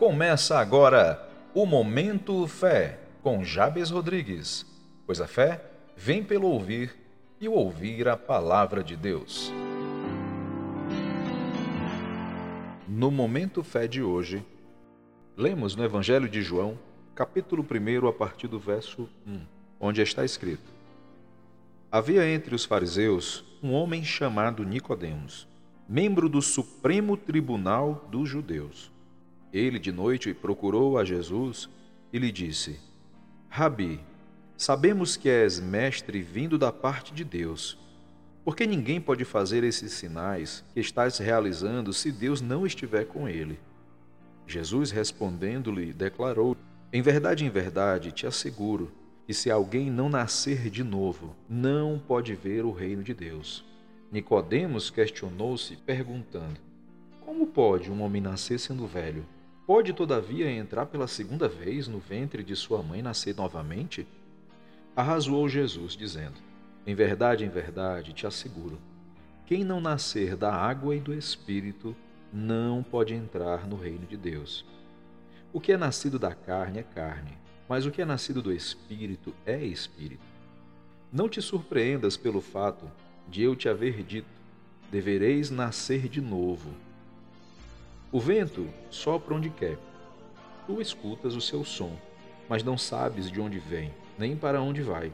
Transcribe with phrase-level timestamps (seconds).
[0.00, 4.64] Começa agora o Momento Fé com Jabes Rodrigues,
[5.04, 5.62] pois a fé
[5.94, 6.96] vem pelo ouvir
[7.38, 9.52] e ouvir a palavra de Deus.
[12.88, 14.42] No Momento Fé de hoje,
[15.36, 16.78] lemos no Evangelho de João,
[17.14, 19.40] capítulo 1, a partir do verso 1,
[19.78, 20.72] onde está escrito:
[21.92, 25.46] Havia entre os fariseus um homem chamado Nicodemos,
[25.86, 28.90] membro do Supremo Tribunal dos Judeus.
[29.52, 31.68] Ele de noite procurou a Jesus
[32.12, 32.78] e lhe disse:
[33.48, 34.00] Rabi,
[34.56, 37.78] sabemos que és mestre vindo da parte de Deus.
[38.44, 43.58] Porque ninguém pode fazer esses sinais que estás realizando se Deus não estiver com ele.
[44.46, 46.56] Jesus respondendo-lhe declarou:
[46.92, 48.90] Em verdade, em verdade, te asseguro
[49.26, 53.64] que se alguém não nascer de novo, não pode ver o reino de Deus.
[54.10, 56.60] Nicodemos questionou-se perguntando:
[57.20, 59.24] Como pode um homem nascer sendo velho?
[59.70, 64.04] Pode, todavia, entrar pela segunda vez no ventre de sua mãe nascer novamente?
[64.96, 66.34] Arrazoou Jesus, dizendo:
[66.84, 68.80] Em verdade, em verdade, te asseguro:
[69.46, 71.94] quem não nascer da água e do espírito
[72.32, 74.66] não pode entrar no reino de Deus.
[75.52, 79.32] O que é nascido da carne é carne, mas o que é nascido do espírito
[79.46, 80.26] é espírito.
[81.12, 82.90] Não te surpreendas pelo fato
[83.28, 84.26] de eu te haver dito:
[84.90, 86.89] devereis nascer de novo.
[88.12, 89.78] O vento sopra onde quer.
[90.66, 91.96] Tu escutas o seu som,
[92.48, 95.12] mas não sabes de onde vem, nem para onde vai.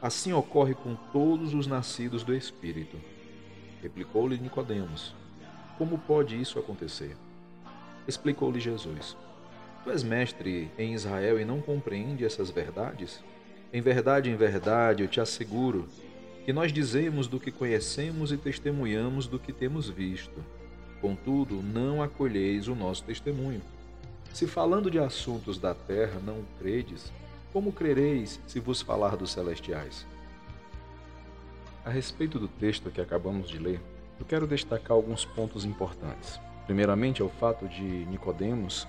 [0.00, 2.96] Assim ocorre com todos os nascidos do Espírito.
[3.82, 5.14] Replicou-lhe Nicodemos:
[5.76, 7.14] Como pode isso acontecer?
[8.06, 9.14] Explicou-lhe Jesus:
[9.84, 13.22] Tu és mestre em Israel e não compreende essas verdades?
[13.74, 15.86] Em verdade, em verdade, eu te asseguro
[16.46, 20.42] que nós dizemos do que conhecemos e testemunhamos do que temos visto
[21.00, 23.62] Contudo, não acolheis o nosso testemunho.
[24.32, 27.12] Se falando de assuntos da terra não credes,
[27.52, 30.06] como crereis se vos falar dos celestiais?
[31.84, 33.80] A respeito do texto que acabamos de ler,
[34.20, 36.38] eu quero destacar alguns pontos importantes.
[36.66, 38.86] Primeiramente, é o fato de Nicodemos,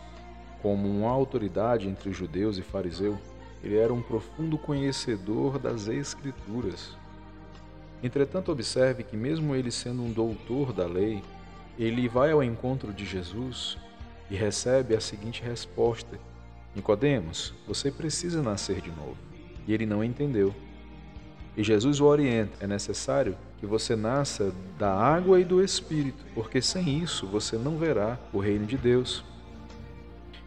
[0.61, 3.17] como uma autoridade entre judeus e fariseu,
[3.63, 6.97] ele era um profundo conhecedor das escrituras.
[8.03, 11.21] Entretanto, observe que mesmo ele sendo um doutor da lei,
[11.85, 13.77] ele vai ao encontro de Jesus
[14.29, 16.19] e recebe a seguinte resposta:
[16.75, 19.17] Nicodemos, você precisa nascer de novo.
[19.67, 20.53] E ele não entendeu.
[21.55, 26.61] E Jesus o orienta: é necessário que você nasça da água e do Espírito, porque
[26.61, 29.23] sem isso você não verá o reino de Deus.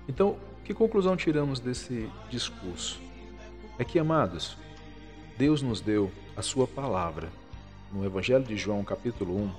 [0.08, 3.00] Então, que conclusão tiramos desse discurso?
[3.78, 4.56] É que, amados,
[5.36, 7.28] Deus nos deu a sua palavra.
[7.92, 9.50] No Evangelho de João, capítulo 1,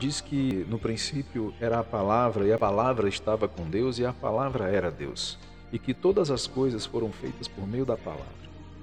[0.00, 4.14] diz que no princípio era a palavra e a palavra estava com Deus e a
[4.14, 5.38] palavra era Deus,
[5.70, 8.40] e que todas as coisas foram feitas por meio da palavra.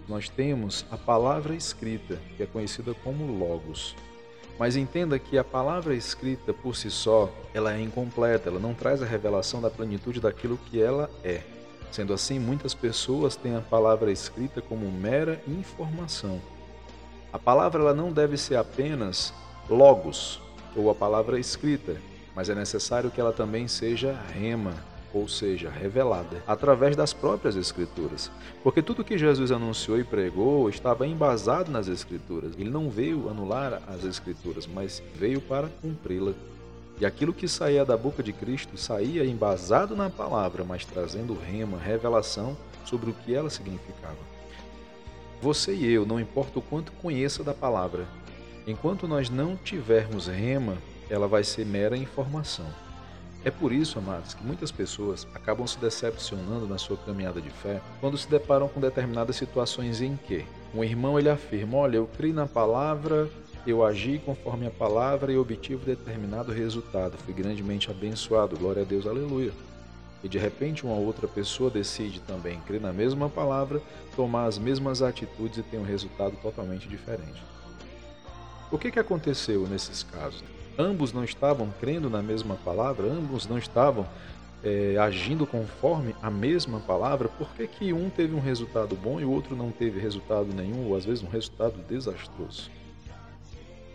[0.08, 3.96] Nós temos a palavra escrita, que é conhecida como Logos.
[4.60, 9.02] Mas entenda que a palavra escrita por si só, ela é incompleta, ela não traz
[9.02, 11.42] a revelação da plenitude daquilo que ela é.
[11.92, 16.40] Sendo assim, muitas pessoas têm a palavra escrita como mera informação.
[17.34, 19.34] A palavra ela não deve ser apenas
[19.68, 20.40] logos,
[20.78, 21.98] ou a palavra escrita,
[22.36, 24.74] mas é necessário que ela também seja rema,
[25.14, 28.30] ou seja, revelada, através das próprias Escrituras.
[28.64, 32.54] Porque tudo que Jesus anunciou e pregou estava embasado nas Escrituras.
[32.58, 36.34] Ele não veio anular as Escrituras, mas veio para cumpri-la.
[37.00, 41.78] E aquilo que saía da boca de Cristo saía embasado na palavra, mas trazendo rema,
[41.78, 44.18] revelação sobre o que ela significava.
[45.42, 48.08] Você e eu, não importa o quanto conheça da palavra,
[48.68, 50.78] Enquanto nós não tivermos rema,
[51.10, 52.66] ela vai ser mera informação.
[53.46, 57.80] É por isso, amados, que muitas pessoas acabam se decepcionando na sua caminhada de fé
[58.02, 60.46] quando se deparam com determinadas situações em que
[60.76, 63.30] um irmão ele afirma: Olha, eu criei na palavra,
[63.66, 67.18] eu agi conforme a palavra e obtive determinado resultado.
[67.20, 69.54] Fui grandemente abençoado, glória a Deus, aleluia.
[70.22, 73.82] E de repente uma outra pessoa decide também crer na mesma palavra,
[74.14, 77.42] tomar as mesmas atitudes e tem um resultado totalmente diferente.
[78.70, 80.44] O que, que aconteceu nesses casos?
[80.78, 84.06] Ambos não estavam crendo na mesma palavra, ambos não estavam
[84.64, 89.26] é, agindo conforme a mesma palavra, por que, que um teve um resultado bom e
[89.26, 92.70] o outro não teve resultado nenhum, ou às vezes um resultado desastroso?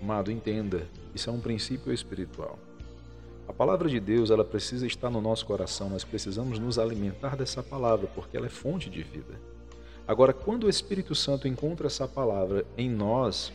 [0.01, 2.59] Amado, entenda, isso é um princípio espiritual.
[3.47, 7.63] A palavra de Deus, ela precisa estar no nosso coração, nós precisamos nos alimentar dessa
[7.63, 9.39] palavra, porque ela é fonte de vida.
[10.09, 13.53] Agora, quando o Espírito Santo encontra essa palavra em nós,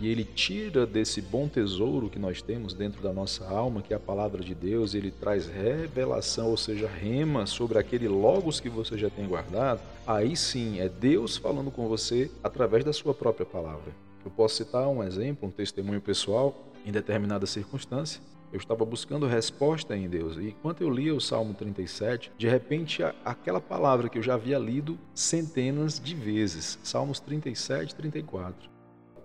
[0.00, 3.96] e ele tira desse bom tesouro que nós temos dentro da nossa alma, que é
[3.96, 8.96] a palavra de Deus, ele traz revelação, ou seja, rema sobre aquele logos que você
[8.96, 13.92] já tem guardado, aí sim é Deus falando com você através da sua própria palavra.
[14.24, 18.22] Eu posso citar um exemplo, um testemunho pessoal em determinada circunstância.
[18.52, 20.36] Eu estava buscando resposta em Deus.
[20.36, 24.58] E enquanto eu lia o Salmo 37, de repente aquela palavra que eu já havia
[24.58, 28.79] lido centenas de vezes, Salmos 37 e 34,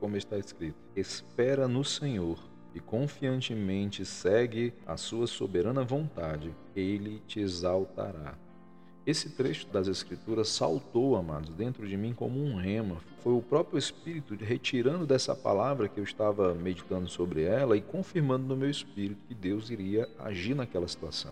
[0.06, 2.38] como está escrito: Espera no Senhor
[2.76, 8.36] e confiantemente segue a sua soberana vontade, ele te exaltará.
[9.04, 12.98] Esse trecho das Escrituras saltou, amados, dentro de mim como um rema.
[13.24, 18.46] Foi o próprio Espírito retirando dessa palavra que eu estava meditando sobre ela e confirmando
[18.46, 21.32] no meu espírito que Deus iria agir naquela situação.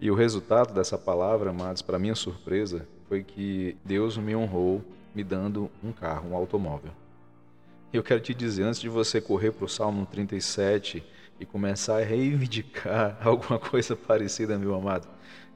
[0.00, 4.82] E o resultado dessa palavra, amados, para minha surpresa, foi que Deus me honrou
[5.14, 6.92] me dando um carro, um automóvel.
[7.92, 11.02] Eu quero te dizer, antes de você correr para o Salmo 37
[11.40, 15.08] e começar a reivindicar alguma coisa parecida, meu amado,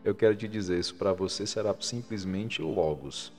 [0.05, 3.33] eu quero te dizer, isso para você será simplesmente logos.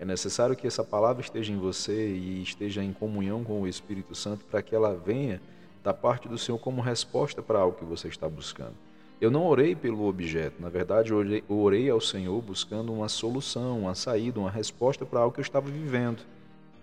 [0.00, 4.16] É necessário que essa palavra esteja em você e esteja em comunhão com o Espírito
[4.16, 5.40] Santo para que ela venha
[5.84, 8.74] da parte do Senhor como resposta para algo que você está buscando.
[9.20, 13.08] Eu não orei pelo objeto, na verdade, eu orei, eu orei ao Senhor buscando uma
[13.08, 16.24] solução, uma saída, uma resposta para algo que eu estava vivendo.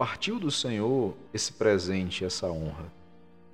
[0.01, 2.92] Partiu do Senhor esse presente, essa honra.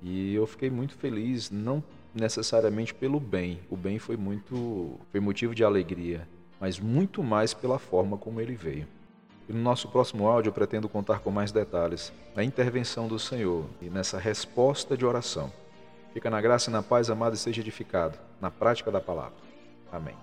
[0.02, 1.84] E eu fiquei muito feliz, não
[2.14, 3.60] necessariamente pelo bem.
[3.68, 6.26] O bem foi muito foi motivo de alegria,
[6.58, 8.86] mas muito mais pela forma como ele veio.
[9.46, 13.66] E no nosso próximo áudio eu pretendo contar com mais detalhes na intervenção do Senhor
[13.82, 15.52] e nessa resposta de oração.
[16.14, 19.36] Fica na graça e na paz, amado, e seja edificado na prática da palavra.
[19.92, 20.16] Amém.